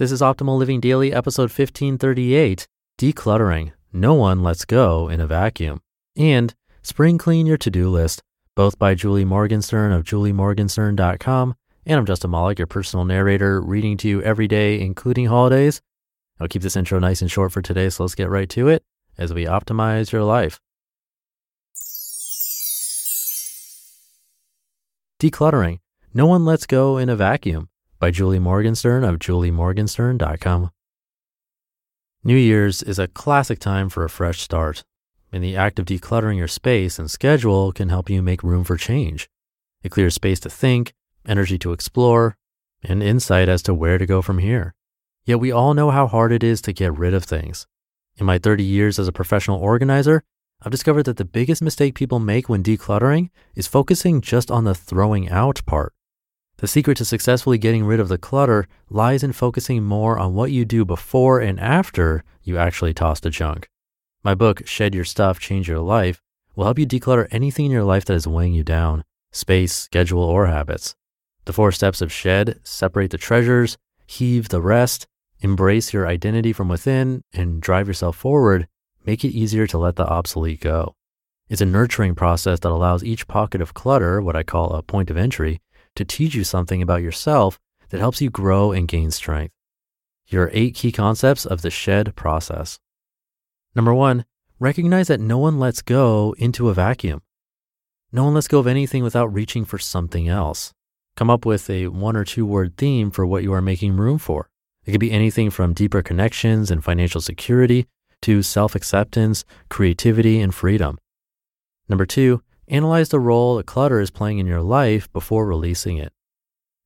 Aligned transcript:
This 0.00 0.12
is 0.12 0.22
Optimal 0.22 0.56
Living 0.56 0.80
Daily, 0.80 1.12
episode 1.12 1.50
1538 1.50 2.66
Decluttering. 2.96 3.72
No 3.92 4.14
one 4.14 4.42
lets 4.42 4.64
go 4.64 5.10
in 5.10 5.20
a 5.20 5.26
vacuum. 5.26 5.82
And 6.16 6.54
Spring 6.80 7.18
Clean 7.18 7.44
Your 7.44 7.58
To 7.58 7.70
Do 7.70 7.90
List, 7.90 8.22
both 8.56 8.78
by 8.78 8.94
Julie 8.94 9.26
Morgenstern 9.26 9.92
of 9.92 10.04
juliemorgenstern.com. 10.04 11.54
And 11.84 11.98
I'm 11.98 12.06
Justin 12.06 12.30
Malik, 12.30 12.58
your 12.58 12.66
personal 12.66 13.04
narrator, 13.04 13.60
reading 13.60 13.98
to 13.98 14.08
you 14.08 14.22
every 14.22 14.48
day, 14.48 14.80
including 14.80 15.26
holidays. 15.26 15.82
I'll 16.40 16.48
keep 16.48 16.62
this 16.62 16.76
intro 16.76 16.98
nice 16.98 17.20
and 17.20 17.30
short 17.30 17.52
for 17.52 17.60
today, 17.60 17.90
so 17.90 18.02
let's 18.04 18.14
get 18.14 18.30
right 18.30 18.48
to 18.48 18.68
it 18.68 18.82
as 19.18 19.34
we 19.34 19.44
optimize 19.44 20.12
your 20.12 20.24
life. 20.24 20.58
Decluttering. 25.20 25.80
No 26.14 26.24
one 26.24 26.46
lets 26.46 26.64
go 26.64 26.96
in 26.96 27.10
a 27.10 27.16
vacuum 27.16 27.68
by 28.00 28.10
Julie 28.10 28.38
Morgenstern 28.38 29.04
of 29.04 29.18
juliemorgenstern.com. 29.18 30.70
New 32.24 32.36
Year's 32.36 32.82
is 32.82 32.98
a 32.98 33.08
classic 33.08 33.58
time 33.58 33.90
for 33.90 34.04
a 34.04 34.10
fresh 34.10 34.40
start, 34.40 34.84
and 35.30 35.44
the 35.44 35.54
act 35.54 35.78
of 35.78 35.84
decluttering 35.84 36.38
your 36.38 36.48
space 36.48 36.98
and 36.98 37.10
schedule 37.10 37.72
can 37.72 37.90
help 37.90 38.08
you 38.08 38.22
make 38.22 38.42
room 38.42 38.64
for 38.64 38.78
change. 38.78 39.28
It 39.82 39.90
clears 39.90 40.14
space 40.14 40.40
to 40.40 40.50
think, 40.50 40.94
energy 41.26 41.58
to 41.58 41.72
explore, 41.72 42.36
and 42.82 43.02
insight 43.02 43.50
as 43.50 43.62
to 43.64 43.74
where 43.74 43.98
to 43.98 44.06
go 44.06 44.22
from 44.22 44.38
here. 44.38 44.74
Yet 45.26 45.38
we 45.38 45.52
all 45.52 45.74
know 45.74 45.90
how 45.90 46.06
hard 46.06 46.32
it 46.32 46.42
is 46.42 46.62
to 46.62 46.72
get 46.72 46.96
rid 46.96 47.12
of 47.12 47.24
things. 47.24 47.66
In 48.16 48.24
my 48.24 48.38
30 48.38 48.64
years 48.64 48.98
as 48.98 49.08
a 49.08 49.12
professional 49.12 49.60
organizer, 49.60 50.24
I've 50.62 50.72
discovered 50.72 51.04
that 51.04 51.18
the 51.18 51.26
biggest 51.26 51.60
mistake 51.60 51.94
people 51.94 52.18
make 52.18 52.48
when 52.48 52.62
decluttering 52.62 53.28
is 53.54 53.66
focusing 53.66 54.22
just 54.22 54.50
on 54.50 54.64
the 54.64 54.74
throwing 54.74 55.28
out 55.28 55.60
part. 55.66 55.92
The 56.60 56.68
secret 56.68 56.98
to 56.98 57.06
successfully 57.06 57.56
getting 57.56 57.86
rid 57.86 58.00
of 58.00 58.08
the 58.08 58.18
clutter 58.18 58.68
lies 58.90 59.22
in 59.22 59.32
focusing 59.32 59.82
more 59.82 60.18
on 60.18 60.34
what 60.34 60.52
you 60.52 60.66
do 60.66 60.84
before 60.84 61.40
and 61.40 61.58
after 61.58 62.22
you 62.42 62.58
actually 62.58 62.92
toss 62.92 63.18
the 63.18 63.30
junk. 63.30 63.68
My 64.22 64.34
book, 64.34 64.66
Shed 64.66 64.94
Your 64.94 65.06
Stuff, 65.06 65.38
Change 65.40 65.68
Your 65.68 65.78
Life, 65.78 66.20
will 66.54 66.64
help 66.64 66.78
you 66.78 66.86
declutter 66.86 67.26
anything 67.30 67.64
in 67.64 67.72
your 67.72 67.84
life 67.84 68.04
that 68.04 68.14
is 68.14 68.26
weighing 68.26 68.52
you 68.52 68.62
down 68.62 69.04
space, 69.32 69.72
schedule, 69.74 70.22
or 70.22 70.48
habits. 70.48 70.94
The 71.46 71.54
four 71.54 71.72
steps 71.72 72.02
of 72.02 72.12
shed 72.12 72.60
separate 72.62 73.10
the 73.10 73.16
treasures, 73.16 73.78
heave 74.06 74.50
the 74.50 74.60
rest, 74.60 75.06
embrace 75.40 75.94
your 75.94 76.06
identity 76.06 76.52
from 76.52 76.68
within, 76.68 77.22
and 77.32 77.62
drive 77.62 77.88
yourself 77.88 78.16
forward 78.16 78.68
make 79.04 79.24
it 79.24 79.28
easier 79.28 79.66
to 79.66 79.78
let 79.78 79.96
the 79.96 80.06
obsolete 80.06 80.60
go. 80.60 80.94
It's 81.48 81.60
a 81.60 81.66
nurturing 81.66 82.14
process 82.14 82.60
that 82.60 82.70
allows 82.70 83.02
each 83.02 83.26
pocket 83.26 83.60
of 83.60 83.74
clutter, 83.74 84.20
what 84.20 84.36
I 84.36 84.42
call 84.42 84.72
a 84.72 84.82
point 84.82 85.10
of 85.10 85.16
entry, 85.16 85.60
to 85.96 86.04
teach 86.04 86.34
you 86.34 86.44
something 86.44 86.82
about 86.82 87.02
yourself 87.02 87.58
that 87.90 88.00
helps 88.00 88.20
you 88.20 88.30
grow 88.30 88.72
and 88.72 88.88
gain 88.88 89.10
strength. 89.10 89.54
Here 90.24 90.44
are 90.44 90.50
eight 90.52 90.74
key 90.74 90.92
concepts 90.92 91.44
of 91.44 91.62
the 91.62 91.70
shed 91.70 92.14
process. 92.14 92.78
Number 93.74 93.92
one, 93.92 94.24
recognize 94.58 95.08
that 95.08 95.20
no 95.20 95.38
one 95.38 95.58
lets 95.58 95.82
go 95.82 96.34
into 96.38 96.68
a 96.68 96.74
vacuum. 96.74 97.22
No 98.12 98.24
one 98.24 98.34
lets 98.34 98.48
go 98.48 98.58
of 98.58 98.66
anything 98.66 99.02
without 99.02 99.32
reaching 99.32 99.64
for 99.64 99.78
something 99.78 100.28
else. 100.28 100.72
Come 101.16 101.30
up 101.30 101.44
with 101.44 101.68
a 101.68 101.88
one 101.88 102.16
or 102.16 102.24
two 102.24 102.46
word 102.46 102.76
theme 102.76 103.10
for 103.10 103.26
what 103.26 103.42
you 103.42 103.52
are 103.52 103.62
making 103.62 103.96
room 103.96 104.18
for. 104.18 104.48
It 104.84 104.92
could 104.92 105.00
be 105.00 105.12
anything 105.12 105.50
from 105.50 105.74
deeper 105.74 106.02
connections 106.02 106.70
and 106.70 106.82
financial 106.82 107.20
security 107.20 107.86
to 108.22 108.42
self 108.42 108.74
acceptance, 108.74 109.44
creativity, 109.68 110.40
and 110.40 110.54
freedom. 110.54 110.98
Number 111.88 112.06
two, 112.06 112.42
analyze 112.70 113.08
the 113.08 113.20
role 113.20 113.56
that 113.56 113.66
clutter 113.66 114.00
is 114.00 114.10
playing 114.10 114.38
in 114.38 114.46
your 114.46 114.62
life 114.62 115.12
before 115.12 115.46
releasing 115.46 115.96
it. 115.96 116.12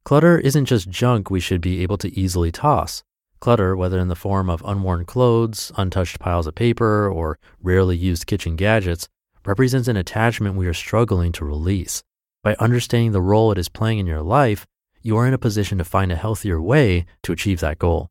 Clutter 0.05 0.39
isn't 0.39 0.65
just 0.65 0.89
junk 0.89 1.31
we 1.31 1.41
should 1.41 1.61
be 1.61 1.83
able 1.83 1.99
to 1.99 2.19
easily 2.19 2.51
toss. 2.51 3.05
Clutter, 3.41 3.77
whether 3.77 3.99
in 3.99 4.09
the 4.09 4.17
form 4.17 4.49
of 4.49 4.63
unworn 4.65 5.05
clothes, 5.05 5.71
untouched 5.77 6.19
piles 6.19 6.47
of 6.47 6.55
paper, 6.55 7.09
or 7.09 7.39
rarely 7.63 7.97
used 7.97 8.27
kitchen 8.27 8.57
gadgets, 8.57 9.09
represents 9.45 9.89
an 9.89 9.97
attachment 9.97 10.57
we 10.57 10.67
are 10.67 10.75
struggling 10.75 11.31
to 11.33 11.45
release. 11.45 12.03
By 12.43 12.57
understanding 12.59 13.13
the 13.13 13.21
role 13.21 13.53
it 13.53 13.59
is 13.59 13.69
playing 13.69 13.99
in 13.99 14.07
your 14.07 14.23
life, 14.23 14.67
you 15.03 15.19
are 15.19 15.27
in 15.27 15.35
a 15.35 15.39
position 15.39 15.77
to 15.79 15.85
find 15.85 16.11
a 16.11 16.17
healthier 16.17 16.61
way 16.61 17.05
to 17.23 17.33
achieve 17.33 17.61
that 17.61 17.79
goal. 17.79 18.09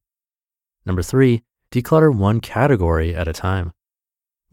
Number 0.86 1.02
three, 1.02 1.42
declutter 1.72 2.16
one 2.16 2.40
category 2.40 3.16
at 3.16 3.28
a 3.28 3.34
time. 3.34 3.72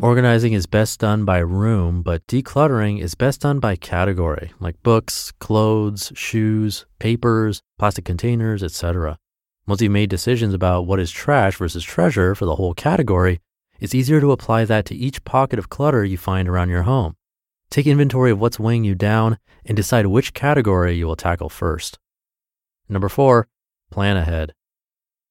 Organizing 0.03 0.55
is 0.55 0.65
best 0.65 0.99
done 1.01 1.27
by 1.27 1.41
room, 1.41 2.01
but 2.01 2.27
decluttering 2.27 3.03
is 3.03 3.15
best 3.15 3.43
done 3.43 3.61
by 3.61 3.77
category, 3.77 4.51
like 4.59 4.83
books, 4.83 5.31
clothes, 5.41 6.11
shoes, 6.15 6.87
papers, 6.99 7.61
plastic 7.79 8.07
containers, 8.07 8.63
etc. 8.63 9.19
Once 9.67 9.83
you've 9.83 9.93
made 9.93 10.09
decisions 10.09 10.55
about 10.55 10.87
what 10.87 11.01
is 11.01 11.11
trash 11.11 11.57
versus 11.59 11.85
treasure 11.85 12.35
for 12.35 12.47
the 12.47 12.55
whole 12.55 12.73
category, 12.73 13.43
it's 13.79 13.95
easier 13.95 14.23
to 14.23 14.33
apply 14.33 14.65
that 14.65 14.87
to 14.87 14.95
each 14.95 15.23
pocket 15.25 15.59
of 15.59 15.69
clutter 15.69 16.03
you 16.03 16.17
find 16.17 16.49
around 16.49 16.71
your 16.71 16.85
home. 16.85 17.15
Take 17.69 17.87
inventory 17.87 18.31
of 18.31 18.41
what's 18.41 18.59
weighing 18.59 18.85
you 18.85 18.95
down 18.95 19.37
and 19.67 19.77
decide 19.77 20.07
which 20.07 20.33
category 20.33 20.95
you 20.95 21.07
will 21.07 21.15
tackle 21.15 21.51
first. 21.51 21.99
Number 22.89 23.11
four, 23.11 23.49
plan 23.91 24.17
ahead. 24.17 24.55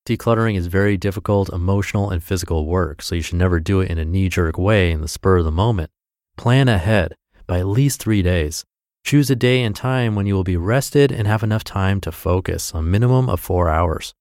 Decluttering 0.06 0.56
is 0.56 0.68
very 0.68 0.98
difficult 0.98 1.50
emotional 1.50 2.10
and 2.10 2.24
physical 2.24 2.66
work, 2.66 3.02
so 3.02 3.16
you 3.16 3.22
should 3.22 3.38
never 3.38 3.60
do 3.60 3.80
it 3.82 3.92
in 3.92 3.98
a 3.98 4.06
knee 4.06 4.30
jerk 4.30 4.58
way 4.58 4.92
in 4.92 5.02
the 5.02 5.08
spur 5.08 5.38
of 5.38 5.46
the 5.46 5.52
moment. 5.52 5.92
Plan 6.38 6.68
ahead 6.68 7.16
by 7.46 7.60
at 7.60 7.68
least 7.68 8.02
three 8.02 8.22
days. 8.22 8.66
Choose 9.04 9.30
a 9.30 9.36
day 9.36 9.62
and 9.62 9.76
time 9.76 10.16
when 10.16 10.26
you 10.26 10.34
will 10.34 10.44
be 10.44 10.58
rested 10.58 11.12
and 11.12 11.28
have 11.28 11.44
enough 11.44 11.64
time 11.64 12.02
to 12.02 12.12
focus, 12.12 12.72
a 12.74 12.82
minimum 12.82 13.30
of 13.30 13.40
four 13.40 13.70
hours. 13.70 14.14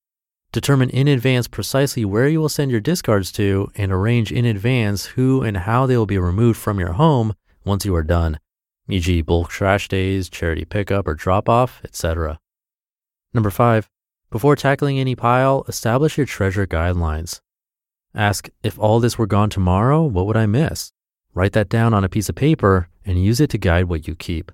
Determine 0.50 0.88
in 0.90 1.08
advance 1.08 1.46
precisely 1.46 2.04
where 2.04 2.26
you 2.26 2.40
will 2.40 2.48
send 2.48 2.70
your 2.70 2.80
discards 2.80 3.30
to 3.32 3.70
and 3.74 3.92
arrange 3.92 4.32
in 4.32 4.46
advance 4.46 5.04
who 5.06 5.42
and 5.42 5.58
how 5.58 5.84
they 5.84 5.96
will 5.96 6.06
be 6.06 6.18
removed 6.18 6.58
from 6.58 6.80
your 6.80 6.94
home 6.94 7.34
once 7.64 7.84
you 7.84 7.94
are 7.94 8.02
done, 8.02 8.38
e.g., 8.88 9.20
bulk 9.22 9.50
trash 9.50 9.88
days, 9.88 10.30
charity 10.30 10.64
pickup 10.64 11.06
or 11.06 11.14
drop 11.14 11.50
off, 11.50 11.82
etc. 11.84 12.40
Number 13.34 13.50
five, 13.50 13.90
before 14.30 14.56
tackling 14.56 14.98
any 14.98 15.14
pile, 15.14 15.64
establish 15.68 16.16
your 16.16 16.26
treasure 16.26 16.66
guidelines. 16.66 17.40
Ask, 18.14 18.50
if 18.62 18.78
all 18.78 19.00
this 19.00 19.18
were 19.18 19.26
gone 19.26 19.50
tomorrow, 19.50 20.04
what 20.04 20.26
would 20.26 20.36
I 20.36 20.46
miss? 20.46 20.92
Write 21.34 21.52
that 21.52 21.68
down 21.68 21.94
on 21.94 22.04
a 22.04 22.08
piece 22.08 22.28
of 22.28 22.34
paper 22.34 22.88
and 23.04 23.22
use 23.22 23.40
it 23.40 23.50
to 23.50 23.58
guide 23.58 23.84
what 23.84 24.08
you 24.08 24.14
keep. 24.14 24.50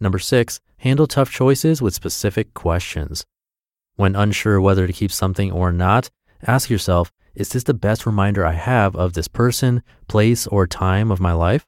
Number 0.00 0.18
six, 0.18 0.60
handle 0.78 1.06
tough 1.06 1.30
choices 1.30 1.80
with 1.80 1.94
specific 1.94 2.52
questions. 2.54 3.24
When 3.96 4.16
unsure 4.16 4.60
whether 4.60 4.86
to 4.86 4.92
keep 4.92 5.12
something 5.12 5.50
or 5.50 5.72
not, 5.72 6.10
ask 6.42 6.68
yourself, 6.68 7.12
is 7.34 7.48
this 7.48 7.64
the 7.64 7.74
best 7.74 8.06
reminder 8.06 8.44
I 8.44 8.52
have 8.52 8.94
of 8.94 9.14
this 9.14 9.28
person, 9.28 9.82
place, 10.08 10.46
or 10.46 10.66
time 10.66 11.10
of 11.10 11.20
my 11.20 11.32
life? 11.32 11.66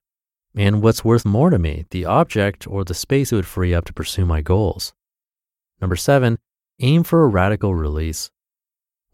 And 0.55 0.83
what's 0.83 1.05
worth 1.05 1.25
more 1.25 1.51
to 1.51 1.59
me, 1.59 1.87
the 1.91 2.05
object 2.05 2.67
or 2.67 2.85
the 2.85 2.95
space 2.95 3.33
it 3.33 3.37
would 3.37 3.47
free 3.47 3.75
up 3.75 3.85
to 3.87 3.93
pursue 3.93 4.25
my 4.25 4.43
goals? 4.43 4.93
Number 5.81 5.97
seven, 5.97 6.39
Aim 6.81 7.05
for 7.05 7.25
a 7.25 7.29
radical 7.29 7.75
release. 7.75 8.31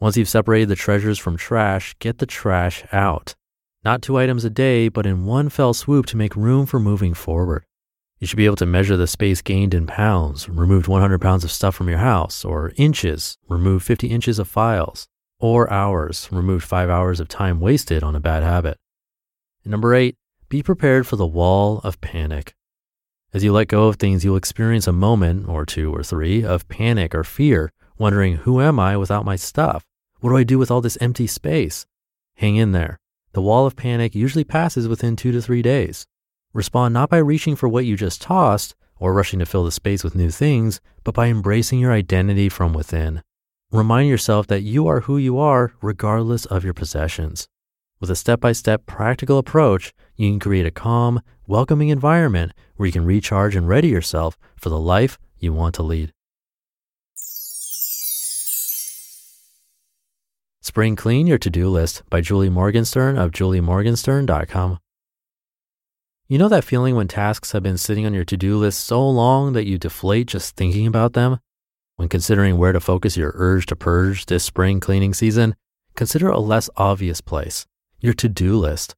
Once 0.01 0.17
you've 0.17 0.29
separated 0.29 0.69
the 0.69 0.75
treasures 0.75 1.21
from 1.21 1.37
trash, 1.37 1.95
get 2.01 2.19
the 2.19 2.27
trash 2.27 2.83
out. 2.91 3.37
Not 3.85 4.03
two 4.03 4.19
items 4.19 4.45
a 4.45 4.51
day, 4.51 4.89
but 4.89 5.07
in 5.07 5.27
one 5.27 5.49
fell 5.49 5.73
swoop 5.73 6.07
to 6.07 6.17
make 6.17 6.35
room 6.35 6.67
for 6.67 6.81
moving 6.81 7.15
forward. 7.15 7.65
You 8.19 8.27
should 8.27 8.37
be 8.37 8.47
able 8.47 8.57
to 8.57 8.67
measure 8.67 8.97
the 8.97 9.07
space 9.07 9.43
gained 9.43 9.75
in 9.75 9.87
pounds, 9.87 10.49
removed 10.49 10.89
100 10.89 11.21
pounds 11.21 11.45
of 11.45 11.53
stuff 11.53 11.77
from 11.77 11.89
your 11.89 11.99
house, 11.99 12.45
or 12.45 12.73
inches, 12.77 13.39
removed 13.49 13.85
50 13.85 14.09
inches 14.09 14.41
of 14.41 14.49
files, 14.49 15.07
or 15.39 15.73
hours, 15.73 16.29
removed 16.33 16.65
five 16.65 16.91
hours 16.91 17.21
of 17.21 17.29
time 17.29 17.61
wasted 17.61 18.03
on 18.03 18.17
a 18.17 18.21
bad 18.21 18.43
habit. 18.43 18.77
And 19.63 19.71
number 19.71 19.95
eight, 19.95 20.17
be 20.49 20.65
prepared 20.65 21.07
for 21.07 21.15
the 21.15 21.27
wall 21.27 21.81
of 21.85 22.01
panic. 22.01 22.55
As 23.35 23.43
you 23.43 23.53
let 23.53 23.69
go 23.69 23.89
of 23.89 23.97
things, 23.97 24.25
you'll 24.25 24.37
experience 24.37 24.87
a 24.87 24.93
moment 24.93 25.49
or 25.49 25.65
two 25.65 25.95
or 25.95 26.03
three 26.03 26.45
of 26.45 26.69
panic 26.69 27.15
or 27.15 27.25
fear, 27.25 27.73
wondering, 27.97 28.37
who 28.37 28.61
am 28.61 28.79
I 28.79 28.99
without 28.99 29.25
my 29.25 29.37
stuff? 29.37 29.87
What 30.21 30.31
do 30.31 30.37
I 30.37 30.45
do 30.45 30.59
with 30.59 30.71
all 30.71 30.83
this 30.83 30.99
empty 31.01 31.27
space? 31.27 31.87
Hang 32.37 32.57
in 32.57 32.73
there. 32.73 32.99
The 33.33 33.41
wall 33.41 33.65
of 33.65 33.75
panic 33.75 34.15
usually 34.15 34.45
passes 34.45 34.87
within 34.87 35.17
two 35.17 35.33
to 35.33 35.41
three 35.41 35.63
days. 35.63 36.07
Respond 36.53 36.93
not 36.93 37.09
by 37.09 37.17
reaching 37.17 37.57
for 37.57 37.71
what 37.71 37.87
you 37.87 37.97
just 37.97 38.21
tossed 38.21 38.75
or 38.99 39.15
rushing 39.15 39.39
to 39.39 39.47
fill 39.47 39.65
the 39.65 39.73
space 39.73 40.05
with 40.05 40.15
new 40.15 40.31
things, 40.31 40.83
but 41.03 41.15
by 41.15 41.29
embracing 41.29 41.79
your 41.79 41.93
identity 41.93 42.51
from 42.51 42.75
within. 42.75 43.23
Remind 43.71 44.11
yourself 44.11 44.47
that 44.49 44.61
you 44.61 44.87
are 44.87 45.01
who 45.01 45.17
you 45.17 45.39
are 45.39 45.73
regardless 45.81 46.45
of 46.45 46.65
your 46.65 46.75
possessions. 46.75 47.49
With 48.03 48.11
a 48.11 48.17
step 48.17 48.41
by 48.41 48.51
step 48.51 48.85
practical 48.85 49.39
approach, 49.39 49.95
you 50.17 50.29
can 50.29 50.41
create 50.41 50.67
a 50.67 50.73
calm, 50.73 51.23
welcoming 51.47 51.89
environment 51.89 52.51
where 52.75 52.89
you 52.89 52.93
can 52.93 53.05
recharge 53.05 53.55
and 53.55 53.69
ready 53.69 53.87
yourself 53.87 54.37
for 54.57 54.71
the 54.71 54.79
life 54.81 55.21
you 55.39 55.53
want 55.53 55.77
to 55.77 55.85
lead. 55.85 56.13
Spring 60.61 60.97
Clean 60.97 61.29
Your 61.29 61.39
To 61.39 61.49
Do 61.49 61.69
List 61.69 62.03
by 62.11 62.21
Julie 62.21 62.51
Morgenstern 62.51 63.17
of 63.17 63.31
juliemorgenstern.com. 63.31 64.81
You 66.27 66.39
know 66.39 66.49
that 66.49 66.65
feeling 66.65 66.97
when 66.97 67.07
tasks 67.07 67.53
have 67.53 67.63
been 67.63 67.79
sitting 67.79 68.05
on 68.05 68.15
your 68.15 68.25
to 68.25 68.37
do 68.37 68.57
list 68.57 68.81
so 68.81 69.09
long 69.09 69.53
that 69.53 69.69
you 69.69 69.79
deflate 69.79 70.27
just 70.27 70.57
thinking 70.57 70.89
about 70.89 71.13
them? 71.13 71.39
When 71.95 72.09
considering 72.09 72.59
where 72.59 72.73
to 72.73 72.81
focus 72.81 73.17
your 73.17 73.31
urge 73.37 73.67
to 73.67 73.77
purge 73.77 74.27
this 74.27 74.43
spring 74.43 74.81
cleaning 74.81 75.15
season, 75.15 75.55
consider 75.95 76.31
a 76.31 76.41
less 76.41 76.69
obvious 76.77 77.21
place 77.21 77.65
your 78.03 78.13
to 78.15 78.29
do 78.29 78.59
list. 78.59 78.95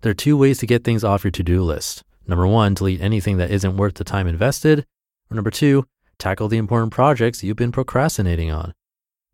There 0.00 0.10
are 0.10 0.14
two 0.14 0.36
ways 0.36 0.58
to 0.58 0.66
get 0.66 0.82
things 0.82 1.04
off 1.04 1.22
your 1.22 1.30
to 1.30 1.42
do 1.42 1.62
list. 1.62 2.02
Number 2.26 2.46
one, 2.46 2.74
delete 2.74 3.02
anything 3.02 3.36
that 3.36 3.50
isn't 3.50 3.76
worth 3.76 3.94
the 3.94 4.04
time 4.04 4.26
invested. 4.26 4.86
Or 5.30 5.34
number 5.34 5.50
two, 5.50 5.86
tackle 6.18 6.48
the 6.48 6.56
important 6.56 6.92
projects 6.92 7.44
you've 7.44 7.56
been 7.56 7.70
procrastinating 7.70 8.50
on. 8.50 8.72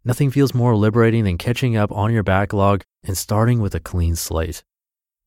Nothing 0.04 0.30
feels 0.30 0.54
more 0.54 0.76
liberating 0.76 1.24
than 1.24 1.38
catching 1.38 1.76
up 1.76 1.92
on 1.92 2.12
your 2.12 2.22
backlog 2.22 2.82
and 3.04 3.16
starting 3.16 3.60
with 3.60 3.74
a 3.74 3.80
clean 3.80 4.16
slate. 4.16 4.64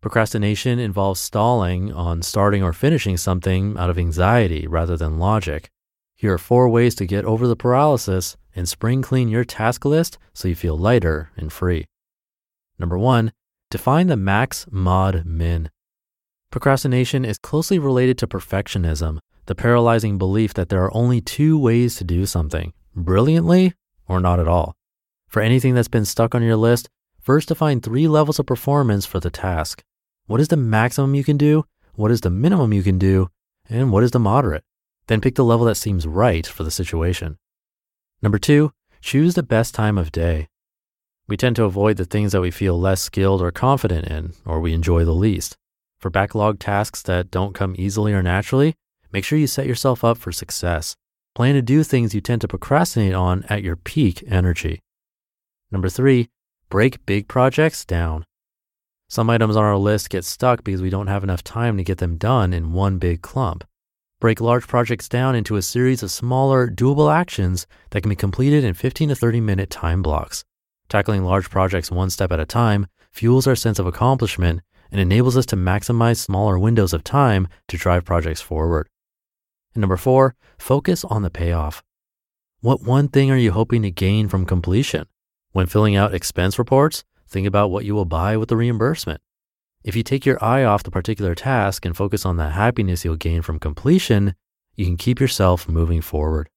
Procrastination 0.02 0.78
involves 0.80 1.20
stalling 1.20 1.92
on 1.94 2.22
starting 2.22 2.64
or 2.64 2.74
finishing 2.74 3.18
something 3.18 3.78
out 3.78 3.90
of 3.90 3.98
anxiety 3.98 4.68
rather 4.68 4.96
than 4.98 5.20
logic. 5.20 5.70
Here 6.16 6.34
are 6.34 6.38
four 6.38 6.68
ways 6.68 6.96
to 6.96 7.06
get 7.06 7.24
over 7.24 7.48
the 7.48 7.56
paralysis 7.56 8.36
and 8.56 8.68
spring 8.68 9.02
clean 9.02 9.30
your 9.30 9.46
task 9.46 9.86
list 9.86 10.18
so 10.34 10.50
you 10.50 10.56
feel 10.56 10.78
lighter 10.78 11.31
and 11.38 11.52
free. 11.52 11.86
Number 12.78 12.98
one, 12.98 13.31
define 13.69 14.07
the 14.07 14.18
max 14.18 14.66
mod 14.71 15.25
min. 15.25 15.69
Procrastination 16.51 17.24
is 17.24 17.38
closely 17.38 17.77
related 17.77 18.18
to 18.18 18.27
perfectionism, 18.27 19.19
the 19.45 19.54
paralyzing 19.54 20.18
belief 20.18 20.54
that 20.56 20.69
there 20.69 20.83
are 20.83 20.95
only 20.95 21.21
two 21.21 21.60
ways 21.60 21.95
to 21.95 22.04
do 22.04 22.25
something 22.25 22.74
brilliantly 22.95 23.74
or 24.07 24.19
not 24.19 24.39
at 24.39 24.48
all. 24.48 24.75
For 25.27 25.42
anything 25.42 25.75
that's 25.75 25.88
been 25.88 26.06
stuck 26.06 26.33
on 26.33 26.42
your 26.42 26.56
list, 26.56 26.89
first 27.21 27.50
define 27.50 27.80
three 27.80 28.07
levels 28.07 28.39
of 28.39 28.48
performance 28.48 29.06
for 29.06 29.19
the 29.19 29.30
task. 29.30 29.83
What 30.25 30.42
is 30.42 30.48
the 30.48 30.57
maximum 30.57 31.13
you 31.13 31.24
can 31.24 31.38
do? 31.38 31.66
What 31.94 32.10
is 32.10 32.21
the 32.21 32.31
minimum 32.31 32.74
you 32.74 32.81
can 32.81 32.98
do? 32.98 33.30
And 33.69 33.92
what 33.92 34.04
is 34.04 34.12
the 34.12 34.19
moderate? 34.19 34.63
Then 35.06 35.21
pick 35.21 35.36
the 35.36 35.44
level 35.44 35.68
that 35.68 35.75
seems 35.75 36.07
right 36.07 36.48
for 36.48 36.63
the 36.63 36.71
situation. 36.71 37.38
Number 38.24 38.39
two, 38.39 38.71
choose 39.01 39.36
the 39.36 39.44
best 39.44 39.75
time 39.75 39.98
of 40.00 40.12
day. 40.12 40.48
We 41.30 41.38
tend 41.38 41.56
to 41.58 41.66
avoid 41.66 41.98
the 41.98 42.06
things 42.06 42.31
that 42.31 42.42
we 42.42 42.50
feel 42.50 42.80
less 42.80 43.02
skilled 43.02 43.40
or 43.40 43.52
confident 43.52 44.08
in, 44.08 44.34
or 44.48 44.60
we 44.60 44.74
enjoy 44.74 45.06
the 45.06 45.14
least. 45.14 45.56
For 46.00 46.10
backlog 46.10 46.58
tasks 46.58 47.04
that 47.04 47.30
don't 47.30 47.54
come 47.54 47.76
easily 47.78 48.14
or 48.14 48.24
naturally, 48.24 48.74
make 49.12 49.24
sure 49.24 49.38
you 49.38 49.46
set 49.46 49.68
yourself 49.68 50.04
up 50.04 50.18
for 50.18 50.31
success. 50.31 50.96
Plan 51.36 51.54
to 51.54 51.62
do 51.62 51.84
things 51.84 52.16
you 52.16 52.22
tend 52.22 52.42
to 52.42 52.48
procrastinate 52.48 53.14
on 53.14 53.44
at 53.48 53.62
your 53.62 53.76
peak 53.76 54.24
energy. 54.28 54.80
Number 55.70 55.88
three, 55.88 56.30
break 56.68 57.06
big 57.06 57.28
projects 57.28 57.86
down. 57.86 58.26
Some 59.08 59.30
items 59.30 59.56
on 59.56 59.64
our 59.64 59.78
list 59.78 60.10
get 60.10 60.26
stuck 60.26 60.64
because 60.64 60.81
we 60.81 60.90
don't 60.90 61.08
have 61.08 61.24
enough 61.24 61.44
time 61.44 61.78
to 61.78 61.84
get 61.84 62.00
them 62.00 62.18
done 62.18 62.54
in 62.54 62.74
one 62.74 62.98
big 62.98 63.22
clump. 63.22 63.64
Break 64.20 64.42
large 64.42 64.68
projects 64.68 65.08
down 65.08 65.36
into 65.36 65.58
a 65.58 65.62
series 65.62 66.02
of 66.02 66.10
smaller, 66.10 66.68
doable 66.68 67.14
actions 67.14 67.68
that 67.92 68.02
can 68.02 68.10
be 68.10 68.16
completed 68.16 68.64
in 68.64 68.74
15 68.74 69.10
to 69.10 69.16
30 69.16 69.42
minute 69.42 69.70
time 69.70 70.02
blocks. 70.02 70.44
Tackling 70.89 71.24
large 71.24 71.50
projects 71.50 71.91
one 71.91 72.09
step 72.09 72.31
at 72.31 72.39
a 72.39 72.45
time 72.45 72.88
fuels 73.12 73.47
our 73.47 73.56
sense 73.56 73.80
of 73.80 73.88
accomplishment 73.88 74.62
and 74.91 75.00
enables 75.00 75.38
us 75.38 75.45
to 75.47 75.56
maximize 75.56 76.18
smaller 76.18 76.59
windows 76.59 76.94
of 76.94 77.03
time 77.03 77.47
to 77.68 77.77
drive 77.77 78.06
projects 78.06 78.41
forward. 78.41 78.89
And 79.74 79.81
number 79.81 79.97
four, 79.97 80.36
focus 80.57 81.06
on 81.06 81.21
the 81.21 81.30
payoff. 81.30 81.83
What 82.59 82.81
one 82.81 83.07
thing 83.07 83.31
are 83.31 83.38
you 83.38 83.51
hoping 83.51 83.83
to 83.83 83.91
gain 83.91 84.27
from 84.27 84.45
completion? 84.45 85.06
When 85.51 85.68
filling 85.68 85.95
out 85.95 86.13
expense 86.13 86.59
reports, 86.59 87.03
Think 87.30 87.45
about 87.45 87.69
what 87.69 87.85
you 87.85 87.94
will 87.94 88.06
buy 88.06 88.38
with 88.38 88.50
the 88.50 88.57
reimbursement. 88.57 89.21
If 89.83 89.95
you 89.95 90.01
take 90.01 90.25
your 90.25 90.44
eye 90.44 90.63
off 90.63 90.81
the 90.81 90.92
particular 90.92 91.35
task 91.35 91.85
and 91.85 91.95
focus 91.95 92.25
on 92.25 92.38
the 92.38 92.50
happiness 92.50 93.06
you'll 93.06 93.15
gain 93.15 93.44
from 93.44 93.59
completion, 93.59 94.33
you 94.75 94.85
can 94.85 94.97
keep 94.97 95.19
yourself 95.19 95.69
moving 95.69 96.01
forward. 96.01 96.50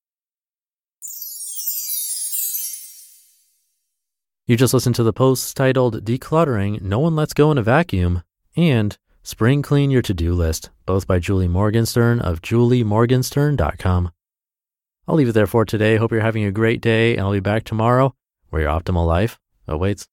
You 4.44 4.56
just 4.56 4.74
listened 4.74 4.96
to 4.96 5.04
the 5.04 5.12
posts 5.12 5.54
titled 5.54 6.04
Decluttering 6.04 6.82
No 6.82 6.98
One 6.98 7.14
Lets 7.14 7.32
Go 7.32 7.52
in 7.52 7.58
a 7.58 7.62
Vacuum 7.62 8.24
and 8.56 8.98
Spring 9.22 9.62
Clean 9.62 9.88
Your 9.88 10.02
To 10.02 10.12
Do 10.12 10.34
List, 10.34 10.70
both 10.84 11.06
by 11.06 11.20
Julie 11.20 11.46
Morgenstern 11.46 12.18
of 12.18 12.42
juliemorgenstern.com. 12.42 14.10
I'll 15.06 15.14
leave 15.14 15.28
it 15.28 15.32
there 15.32 15.46
for 15.46 15.64
today. 15.64 15.94
Hope 15.94 16.10
you're 16.10 16.22
having 16.22 16.42
a 16.42 16.50
great 16.50 16.80
day, 16.80 17.12
and 17.12 17.20
I'll 17.20 17.32
be 17.32 17.38
back 17.38 17.62
tomorrow 17.62 18.16
where 18.50 18.62
your 18.62 18.70
optimal 18.72 19.06
life 19.06 19.38
awaits. 19.68 20.08